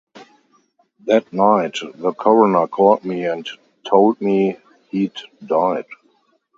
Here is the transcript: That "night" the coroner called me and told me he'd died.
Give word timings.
That 1.05 1.31
"night" 1.31 1.77
the 1.93 2.11
coroner 2.13 2.65
called 2.65 3.05
me 3.05 3.25
and 3.27 3.47
told 3.87 4.19
me 4.19 4.57
he'd 4.89 5.13
died. 5.45 5.85